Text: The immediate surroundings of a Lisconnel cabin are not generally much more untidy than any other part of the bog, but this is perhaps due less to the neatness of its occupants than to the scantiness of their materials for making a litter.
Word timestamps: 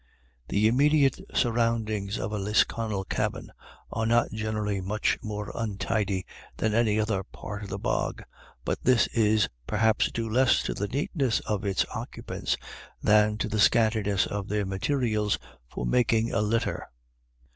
The 0.47 0.67
immediate 0.67 1.19
surroundings 1.31 2.17
of 2.17 2.31
a 2.33 2.39
Lisconnel 2.39 3.03
cabin 3.03 3.51
are 3.91 4.07
not 4.07 4.31
generally 4.31 4.81
much 4.81 5.19
more 5.21 5.51
untidy 5.53 6.25
than 6.57 6.73
any 6.73 6.99
other 6.99 7.21
part 7.21 7.61
of 7.61 7.69
the 7.69 7.77
bog, 7.77 8.23
but 8.65 8.83
this 8.83 9.05
is 9.13 9.47
perhaps 9.67 10.09
due 10.11 10.27
less 10.27 10.63
to 10.63 10.73
the 10.73 10.87
neatness 10.87 11.39
of 11.41 11.65
its 11.65 11.85
occupants 11.93 12.57
than 13.03 13.37
to 13.37 13.47
the 13.47 13.59
scantiness 13.59 14.25
of 14.25 14.47
their 14.47 14.65
materials 14.65 15.37
for 15.69 15.85
making 15.85 16.31
a 16.33 16.41
litter. 16.41 16.87